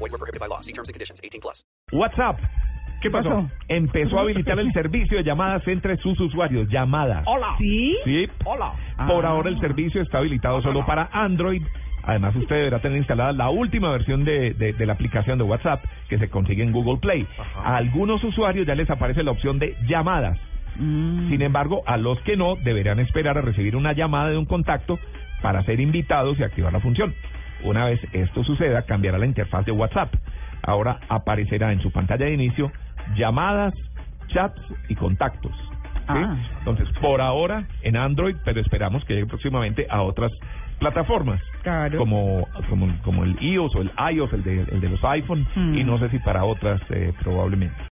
[0.00, 0.60] Void were prohibited by law.
[0.60, 1.20] See terms and conditions.
[1.22, 1.64] 18 plus.
[1.92, 2.38] WhatsApp.
[3.02, 3.48] ¿Qué pasó?
[3.68, 6.68] Empezó a habilitar el servicio de llamadas entre sus usuarios.
[6.68, 7.22] Llamadas.
[7.26, 7.54] Hola.
[7.58, 7.96] ¿Sí?
[8.04, 8.28] Sí.
[8.44, 8.72] Hola.
[9.08, 9.30] Por Ah.
[9.30, 11.62] ahora el servicio está habilitado solo para Android.
[12.02, 15.82] Además, usted deberá tener instalada la última versión de, de- de la aplicación de WhatsApp
[16.08, 17.26] que se consigue en Google Play.
[17.56, 20.38] A algunos usuarios ya les aparece la opción de llamadas.
[20.76, 24.98] Sin embargo, a los que no, deberán esperar a recibir una llamada de un contacto
[25.42, 27.14] para ser invitados y activar la función.
[27.64, 30.14] Una vez esto suceda, cambiará la interfaz de WhatsApp.
[30.62, 32.70] Ahora aparecerá en su pantalla de inicio
[33.16, 33.74] llamadas,
[34.28, 35.52] chats y contactos.
[35.52, 36.04] ¿sí?
[36.08, 36.36] Ah.
[36.58, 40.32] Entonces, por ahora en Android, pero esperamos que llegue próximamente a otras
[40.78, 41.40] plataformas.
[41.62, 41.98] Claro.
[41.98, 45.74] Como, como, como el iOS o el iOS, el de, el de los iPhone, Hmm.
[45.74, 47.80] y no sé si para otras eh, probablemente.